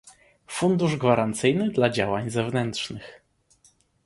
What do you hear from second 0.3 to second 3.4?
Fundusz Gwarancyjny dla działań zewnętrznych